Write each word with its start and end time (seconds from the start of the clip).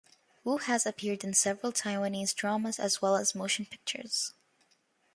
Wu 0.43 0.57
has 0.57 0.87
appeared 0.87 1.23
in 1.23 1.35
several 1.35 1.71
Taiwanese 1.71 2.33
dramas 2.33 2.79
as 2.79 3.03
well 3.03 3.15
as 3.15 3.35
motion 3.35 3.67
pictures. 3.67 4.33